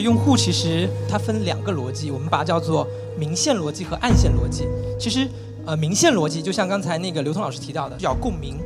[0.00, 2.86] 用户其实它分两个逻辑，我们把它叫做
[3.18, 4.66] 明线逻辑和暗线逻辑。
[4.98, 5.28] 其实，
[5.66, 8.56] 呃，明线逻辑就像刚才那个刘通老师提到的，要共鸣，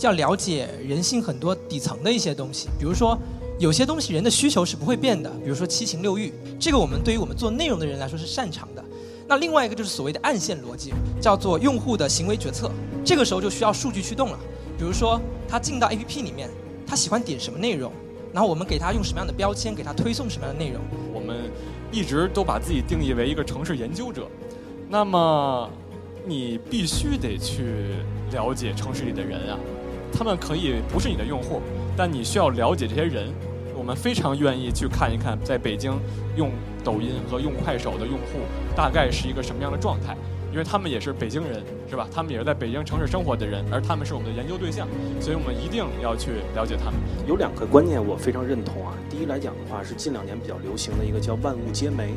[0.00, 2.68] 要了解人性很多底层的一些东西。
[2.78, 3.18] 比如说，
[3.58, 8.84] 有些东西人的需求是不会变的，比如说七情六欲，这个我们对于我们做内容的人来说是擅长的。
[9.28, 12.70] 那另外一个就是所谓的暗线逻辑，叫做用户的行为决策。
[13.04, 14.38] 这个时候就需要数据驱动了。
[14.76, 16.50] 比如说，他进到 APP 里面，
[16.86, 17.92] 他喜欢点什么内容？
[18.32, 20.80] 然后我们给他用什么样的标签，给他推送什么样的内容？
[21.12, 21.50] 我们
[21.90, 24.26] 一直都把自己定义为一个城市研究者，
[24.88, 25.68] 那么
[26.26, 27.96] 你必须得去
[28.32, 29.58] 了解城市里的人啊，
[30.12, 31.60] 他们可以不是你的用户，
[31.96, 33.32] 但你需要了解这些人。
[33.74, 35.92] 我们非常愿意去看一看，在北京
[36.36, 36.52] 用
[36.84, 38.38] 抖音和用快手的用户
[38.76, 40.16] 大概是一个什么样的状态。
[40.52, 42.06] 因为他们也是北京人，是吧？
[42.12, 44.86] 他们也是在北京城市生活的人，而他们是我们的研究对象，
[45.18, 47.00] 所以我们一定要去了解他们。
[47.26, 48.92] 有两个观念我非常认同啊。
[49.08, 52.14] 第一来讲的话，是近两年比较流行的一个叫万物皆媒。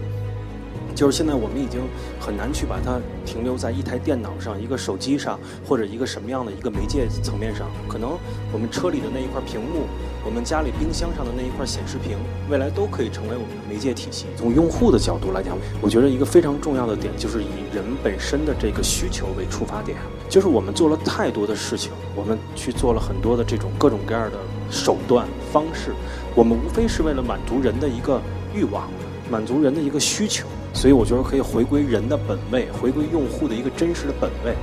[0.94, 1.82] 就是现在，我们已经
[2.22, 7.70] 很难去把它停留在一台电脑上、一个手机上，或者一个什么样的一个媒介层面上。
[7.90, 8.18] 可能
[8.54, 9.88] 我们车里的那一块屏幕，
[10.26, 12.18] 我们家里冰箱上的那一块显示屏，
[12.50, 14.26] 未来都可以成为我们的媒介体系。
[14.36, 20.00] 从用户的角度来讲，我觉得一个非常重要的点就是以人本身的这个需求为出发点。
[20.28, 24.38] 就是我们做了太多的事情，我们去做了很多的这种各种各样的
[24.72, 25.94] 手段方式，
[26.34, 28.20] 我们无非是为了满足人的一个
[28.52, 28.90] 欲望，
[29.30, 30.48] 满足人的一个需求。
[30.74, 34.56] 所以我觉得可以回归人的本位，回归用户的一个真实的本位。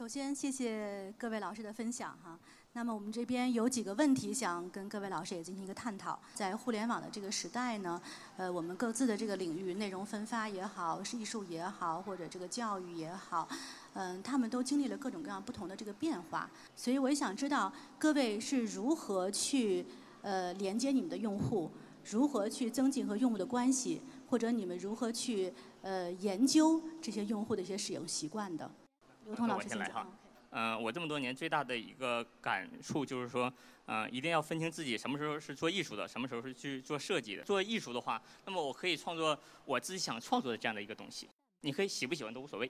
[0.00, 2.40] 首先谢谢各位老师的分享哈。
[2.72, 6.18] 那么我们这边有几个问题想跟各位老师也进行一个探讨。
[6.34, 8.00] 在互联网的这个时代呢，
[8.38, 13.46] 呃，我们各自的这个领域，内容分发也好，是艺术也好，或者这个教育也好。
[13.92, 19.84] 嗯，他们都经历了各种各样不同的这个变化，所以我也想知道各位是如何去
[20.22, 21.70] 呃连接你们的用户，
[22.10, 28.70] 如何去增进和用户的关系，或者你们如何去呃研究这些用户的一些使用习惯的。
[29.30, 30.04] 刘通老师先来哈。
[30.50, 33.52] 嗯，我这么多年最大的一个感触就是说，
[33.86, 37.44] 嗯，一定要分清自己什么时候是做艺术的，什么时候是去做设计的。
[37.44, 41.30] 做艺术的话，那么我可以创作我自己想创作的这样的一个东西，
[41.60, 42.68] 你可以喜不喜欢都无所谓。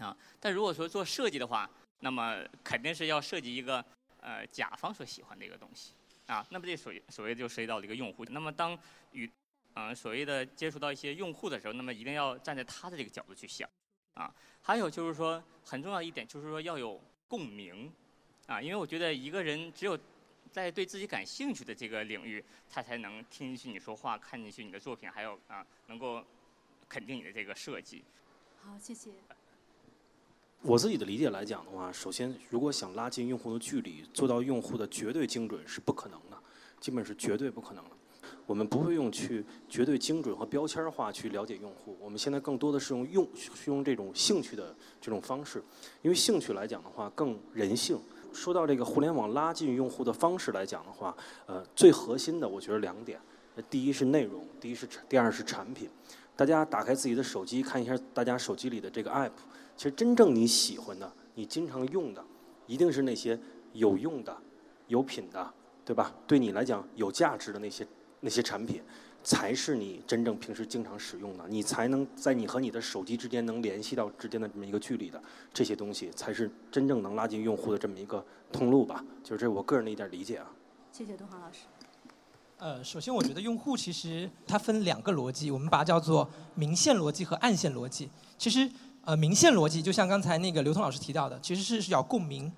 [0.00, 3.84] 啊，但如果说做设计的话，那么肯定是要设计一个
[4.20, 5.92] 呃甲方所喜欢的一个东西
[6.26, 6.44] 啊。
[6.50, 8.24] 那么这所所谓就涉及到了一个用户。
[8.24, 8.76] 那么当
[9.12, 9.30] 与
[9.74, 13.68] 嗯所谓的接触到一些用户的时候，那么一定要站在他的这个角度去想
[14.18, 14.34] 啊。
[14.60, 17.90] 还有就是说很重要一点就是说要有共鸣
[18.46, 19.98] 啊，因为我觉得一个人只有
[20.50, 26.24] 在对自己感兴趣的这个领域，他才能听进去你说话，看进去你的作品，还有啊能够
[26.88, 28.02] 肯定你的这个设计。
[28.62, 29.10] 好，谢谢。
[30.62, 36.42] 我自己的理解来讲的话，首先，如果想拉近用户的距离，做到用户的绝对精准是不可能的，
[36.80, 37.90] 基本是绝对不可能的。
[38.48, 45.62] 我们不会用去绝对精准和标签化去了解用户，我们现在更多的是用用是用这种兴趣的这种方式，
[46.00, 48.00] 因为兴趣来讲的话更人性。
[48.32, 51.14] 说到这个互联网拉近用户的方式来讲的话，
[51.44, 53.20] 呃，最核心的我觉得两点，
[53.68, 55.90] 第一是内容，第一是第二是产品。
[56.34, 59.30] 大家打开自己的手机看一下，大家手机里的这个 app。
[59.76, 62.24] 其实真正你喜欢的、你经常用的，
[62.66, 63.38] 一定是那些
[63.74, 64.34] 有用的、
[64.86, 65.52] 有品的，
[65.84, 66.14] 对吧？
[66.26, 67.86] 对你来讲有价值的那些
[68.20, 68.82] 那些产品，
[69.22, 71.44] 才是你真正平时经常使用的。
[71.48, 79.04] 你才能在你和你的手机之间能联系到之间的这么一个距离的这些东西，才是真正能拉近用户的这么一个通路吧？
[79.22, 80.50] 就是这我个人的一点理解啊。
[80.92, 81.60] 谢谢东航老师。
[82.58, 88.08] 呃，首先我觉得用户其实它分两个逻辑，我们把它叫做明线逻辑和暗线逻辑。
[88.36, 88.70] 其实。
[89.04, 92.52] 呃，明线逻辑就像刚才那个刘通老师提到的，其实是要共鸣，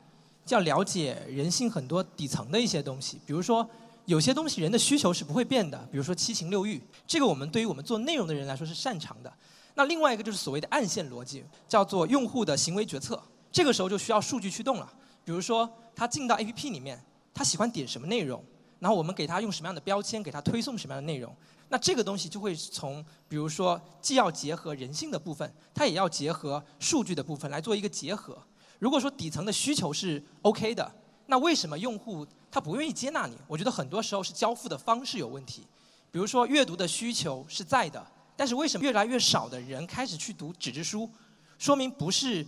[0.49, 3.20] 要了解人性很多底层的一些东西。
[3.25, 3.64] 比如说，
[4.06, 9.32] 有些东西人的需求是不会变的，比如说七情六欲，这个我们对于我们做内容的人来说是擅长的。
[9.75, 14.93] 那另外一个就是所谓的暗线逻辑，叫做用户的行为决策，这个时候就需要数据驱动了。
[15.25, 17.00] 比如说，他进到 APP 里面，
[17.32, 18.44] 他喜欢点什么内容，
[18.81, 21.35] 然后我们给他用什么样的标签，给他推送什么样的内容。
[21.69, 28.37] 那这个东西就会从，比如说，既要结合人性的部分，它也要结合数据的部分来做一个结合。
[28.81, 30.91] 如果说底层的需求是 OK 的，
[31.31, 33.37] 那为什么用户他不愿意接纳你？
[33.47, 35.62] 我觉得很多时候是交付的方式有问题。
[36.11, 38.05] 比如说，阅读的需求是在的，
[38.37, 41.09] 但是为什么越来越少的人开始去读纸质书？
[41.56, 42.44] 说明不是，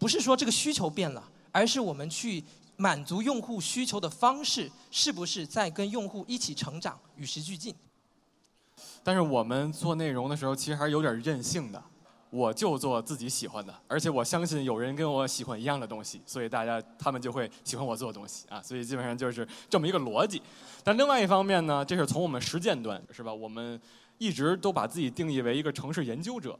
[0.00, 1.22] 不是说这个需求变了，
[1.52, 2.42] 而是我们去
[2.76, 7.72] 满足用户需求的方式是不是在跟用户一起成长，与时俱进？
[9.04, 11.80] 但是我们做内容的时候，其实还是有点任性的。
[12.34, 20.42] 我就做自己喜欢的，而且我相信有人跟我喜欢一样的东西，所以大家他们就会喜欢我做的东西啊，所以基本上就是这么一个逻辑。
[20.82, 23.32] 但另外一方面呢，这是从我们实践端是吧？
[23.32, 23.80] 我们
[24.18, 26.58] 一直都把自己定义为一个城市研究者，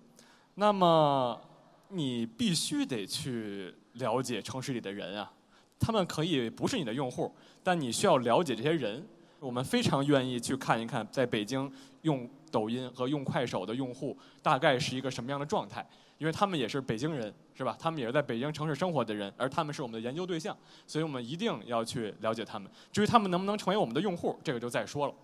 [0.54, 1.40] 那么
[1.88, 5.32] 你必须得去了解城市里的人啊，
[5.80, 7.34] 他们可以不是你的用户，
[7.64, 9.04] 但你需要了解这些人。
[9.40, 11.70] 我们非常愿意去看一看，在北京
[12.02, 15.84] 用抖音和用快手的用户大概是一个什么样的状态，
[16.18, 17.76] 因为他们也是北京人，是吧？
[17.80, 20.56] 他们也是在北京城市生活的人，而他们是我们的研究对象，
[20.86, 22.70] 所以我们一定要去了解他们。
[22.92, 25.14] 至于他们能不能成为我们的用户，这个就再说了。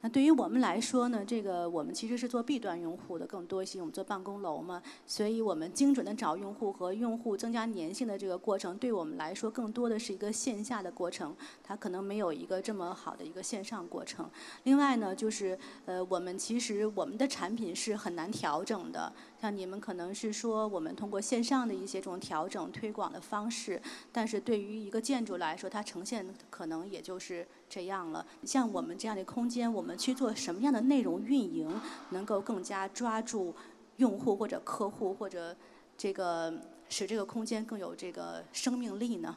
[0.00, 14.28] 那对于我们来说呢，这个我们其实是做 B 端用户的更多一些，我们做办公楼嘛，所以我们精准的找用户和用户增加粘性的这个过程，对我们来说更多的是一个线下的过程，它可能没有一个这么好的一个线上过程。
[14.64, 23.80] 另外呢，就是呃，我们其实我们的产品是很难调整的，像你们可能是说我们通过线上的一些这种调整推广的方式，
[24.10, 28.26] 但是对于一个建筑来说，它呈现可能也就是这样了。
[28.42, 31.72] 像我们这样的空间，我们去做什么样的内容运营，
[32.10, 33.54] 能够更加抓住
[33.98, 35.54] 用户或者客户，或者
[35.96, 36.52] 这个
[36.88, 39.36] 使这个空间更有这个生命力呢？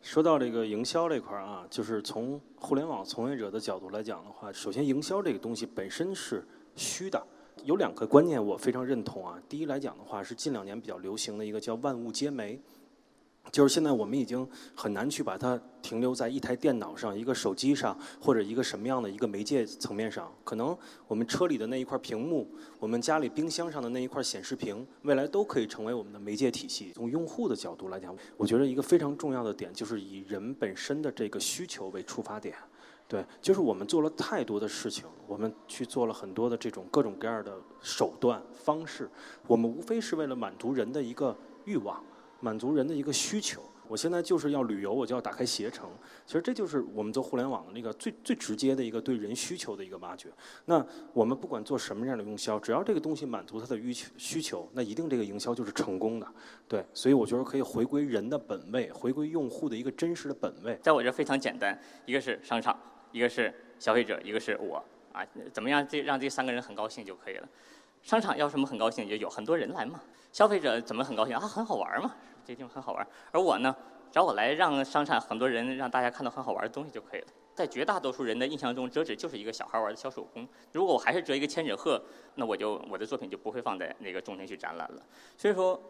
[0.00, 6.42] 说到这个营销这块儿啊，就是从互联网从业者的角度来讲的话，首先营销这个东西本身是
[6.74, 7.22] 虚的。
[7.66, 9.36] 有两个观念我非常认同啊。
[9.48, 12.60] 第一来讲的话，是近两年比较流行的一个叫万物皆媒。
[13.50, 20.32] 就是现在我们已经很难去把它停留在一台电脑上、一个手机上，或者一个什么样的一个媒介层面上。
[20.44, 20.76] 可能
[21.08, 22.48] 我们车里的那一块屏幕，
[22.78, 26.92] 我们家里冰箱上的那一块显示屏，未来都可以成为我们的媒介体系。
[26.94, 32.54] 从用户的角度来讲，我觉得一个非常重要的点就是以人本身的这个需求为出发点。
[33.08, 39.08] 对，就是我们做了太多的事情，我们去做了很多的这种各种各样的手段方式，
[39.46, 42.02] 我们无非是为了满足人的一个欲望。
[42.38, 43.62] 满足人的一个需求。
[43.88, 45.88] 我现在就是要旅游，我就要打开携程。
[46.26, 50.28] 其实这就是我们做互联网的那个最最直接的一个对人需求的一个挖掘。
[50.66, 56.26] 那我们不管做什么样的营销，只要这个东西满足他的需需求，那一定这个营销就是成功的。
[56.68, 60.78] 对，所以我觉得可以回归人的本位，回归用户的一个真实的本位。
[60.82, 62.78] 在我这非常简单，一个是商场，
[63.12, 64.82] 一个是消费者，一个是我
[65.12, 67.48] 啊，怎么样这让这三个人很高兴就可以了。
[68.02, 70.00] 商场要什么很高兴，就有很多人来嘛。
[70.32, 71.40] 消费者怎么很高兴啊？
[71.40, 72.14] 很好玩嘛。
[72.44, 73.74] 这地方很好玩，而我呢，
[74.12, 77.26] 找我来让商场很多人让大家看到很好玩的东西就可以了。
[77.56, 80.46] 在绝大多数人的印象中，折纸就是一个小孩玩的小手工。
[80.72, 82.00] 如果我还是折一个千纸鹤，
[82.36, 85.02] 那我就我的作品就不会放在那个中心去展览了。
[85.36, 85.80] 所以说，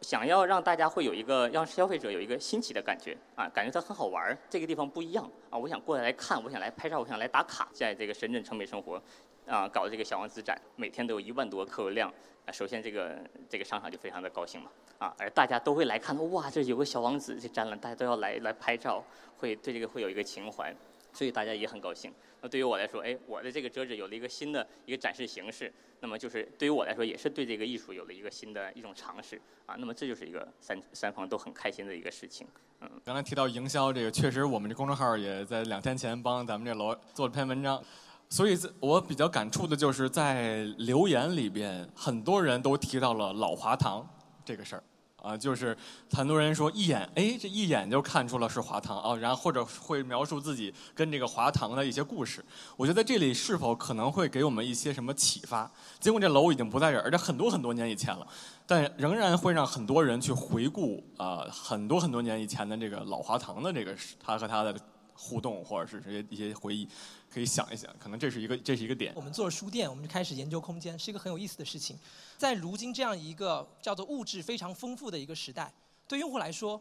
[0.00, 9.02] 想要让大家会有一个让消费者有一个新奇的感觉啊，感觉它很好玩，这个地方不一样啊，我想过来来看，我想来拍照，我想来打卡，在这个深圳城美生活
[9.46, 12.12] 啊搞这个小王子展，每天都有一万多客流量。
[12.46, 19.02] 啊，首先这个这个商场就非常的高兴嘛，啊，而大家都会来看，哇，这有个小王子这展览，大家都要来来拍照，
[19.36, 20.72] 会对这个会有一个情怀，
[21.16, 22.12] 所以大家也很高兴。
[22.42, 32.46] 那对于我来说，哎，我的这个折纸有了一个新的一个展示形式，那么就是对于我来说，也是对这个艺术有了一个新的一种尝试，啊，那么这就是一个三三方都很开心的一个事情。
[32.82, 37.82] 嗯，刚才提到营销这个，确实我们这公众号也在两天前帮咱们这楼做了篇文章。
[38.28, 44.04] 所以，我比较感触的就是在留言里边，很多人都提到了老华堂
[44.44, 44.82] 这个事儿，
[45.26, 45.76] 啊，就是
[46.12, 52.44] 很多人说一眼，哎，这一眼就看出了是华堂啊，然后或者会描述自己跟这个华堂的一些故事。
[52.76, 55.68] 我觉得这里是否可能会给我们一些什么启发？
[55.98, 58.24] 尽管这楼已经不在这儿，而且很多很多年以前了，
[58.66, 63.92] 但仍然会让很多人去回顾啊，很多很多年以前的这个老华堂的这个
[64.24, 64.72] 他和他的
[65.16, 66.88] 互动，或者是这些一些回忆。
[67.28, 69.12] 可以想一想，可能这是一个这是一个点。
[69.14, 71.98] 我们做了书店，我们就开始研究空间，是一个很有意思的事情。
[72.38, 75.70] 在如今这样一个叫做物质非常丰富的一个时代，
[76.08, 76.80] 对用户来说，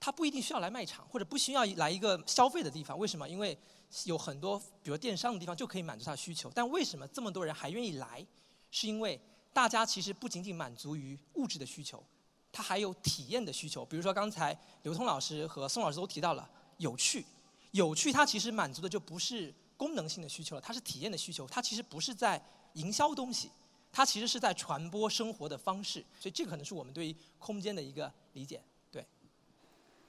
[0.00, 2.98] 他不一定需要来卖场，或者不需要来一个消费的地方。
[2.98, 3.28] 为什么？
[3.28, 3.56] 因为
[4.04, 6.50] 有很多比如电商的地方就可以满足他的需求。
[6.54, 8.26] 但为什么这么多人还愿意来？
[8.72, 9.20] 是因为
[9.52, 12.02] 大家其实不仅仅满足于物质的需求，
[12.50, 13.84] 他还有体验的需求。
[13.84, 17.24] 比如说刚才刘通老师和宋老师都提到了有趣，
[17.72, 19.52] 有趣它其实满足的就不是。
[19.74, 22.40] 功能性的需求了，它是体验的需求，它其实不是在
[22.74, 23.50] 营销东西，
[23.90, 28.62] 它其实是在传播生活的方式，所以这可能是我们对于空间的一个理解。
[28.92, 29.04] 对。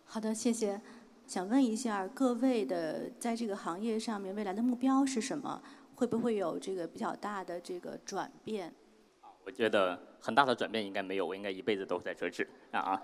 [0.06, 0.80] 好的，谢谢。
[1.26, 5.64] 想问一下各位的，在这个行业上面未来的目标是什么？
[5.96, 8.72] 会不会有这个比较大的这个转变？
[9.44, 13.02] 我觉得很大的转变应该没有，我应该一辈子都在折纸啊。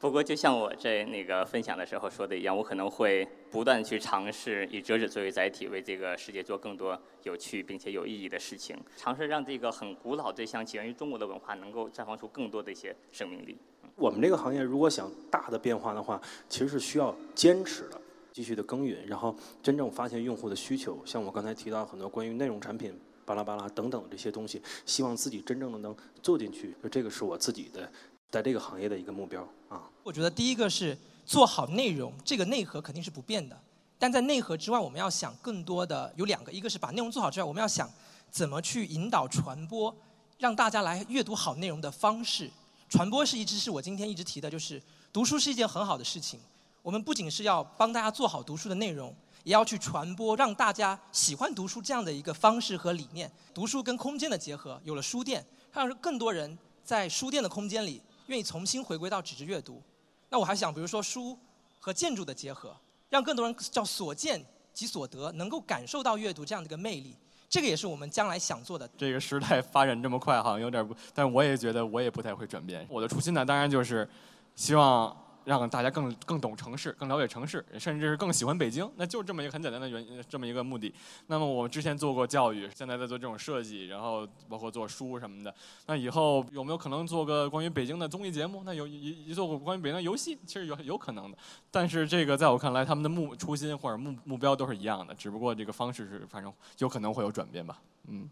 [0.00, 13.58] 不过，就像我在那个分享的时候说的一样，我可能会不断去尝试以折纸作为载体，为这个世界做更多有趣并且有意义的事情，尝试让这个很古老这项起源于中国的文化能够绽放出更多的一些生命力。
[13.94, 18.00] 我们这个行业如果想大的变化的话，其实是需要坚持的，
[18.32, 20.98] 继续的耕耘，然后真正发现用户的需求。
[21.04, 27.92] 像我刚才提到很多关于内容产品巴拉巴拉等等这些东西，希望自己真正的能做进去，就这个是我自己的。
[28.30, 30.96] 在这个行业的一个目标啊，我觉得第一个是
[31.26, 33.60] 做好内容，这个内核肯定是不变的。
[33.98, 37.90] 但在内核之外，我们要想更多的有两个，一个是把内容做好之外，我们要想
[38.30, 39.94] 怎么去引导传播，
[40.38, 42.48] 让大家来阅读好内容的方式。
[42.88, 44.80] 传播是一直是我今天一直提的，就是
[45.12, 46.38] 读书是一件很好的事情。
[46.82, 53.30] 我们不仅是要帮大家做好读书的内容，也要去传播，让大家喜欢读书这样的一个方式和理念。
[53.52, 58.00] 读书跟空间的结合，有了书店，让更多人在书店的空间里。
[58.30, 59.82] 愿意重新回归到纸质阅读，
[60.28, 61.36] 那我还想，比如说书
[61.80, 62.74] 和建筑的结合，
[63.08, 64.40] 让更多人叫所见
[64.72, 67.16] 即所得，能够感受到阅读这样的一个魅力，
[67.48, 68.88] 这个也是我们将来想做的。
[68.96, 72.86] 这个时代发展这么快，好像有点不，但我也觉得我也不太会转变。
[72.88, 74.08] 我的初心呢，当然就是
[74.54, 75.14] 希望。
[75.44, 80.92] 让大家更更懂城市，更了解城市，甚至是更喜欢北京，那就这么一个很简单的原因这么一个目的。
[81.26, 85.54] 那么我们之前做过教育，现在在做这种设计，然后包括做书什么的。
[85.86, 88.62] 那以后有没有可能做个关于北京的综艺节目？
[88.64, 91.38] 那有一一做过关于北京的游戏，其实有有可能的。
[91.70, 97.80] 但是这个在我看来，他们的目初心或者目目标都是一样的，只不过这个方式是反正有可能会有转变吧。
[98.08, 98.28] 嗯。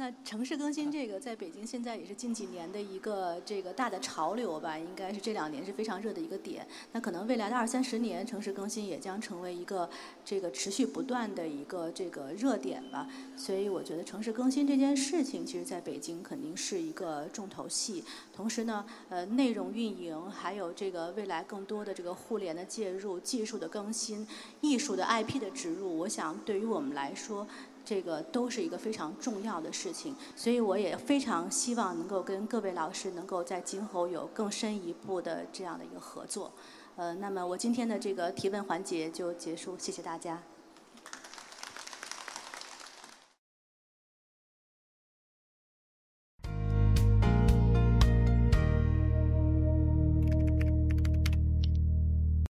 [0.00, 6.66] 那城市更新这个，在北京现在也是近几年的一个这个大的潮流吧，应该是这两年是非常热的一个点。
[6.92, 9.90] 那可能未来的二三十年，城市更新也将成为一个
[10.24, 13.06] 这个持续不断的一个这个热点吧。
[13.36, 18.02] 所以我觉得城市更新这件事情，其实在北京肯定是一个重头戏。
[18.32, 24.26] 同时呢，呃，内容运营还有这个未来更多的这个互联的介入、技术的更新、
[24.62, 27.46] 艺术的 IP 的植入，我想对于我们来说。
[27.84, 36.52] 这个都是一个非常重要的事情，所以我也非常希望能够跟各位老师能够在今后有更深一步的这样的一个合作。
[36.96, 40.42] 呃，那么我今天的这个提问环节就结束，谢谢大家。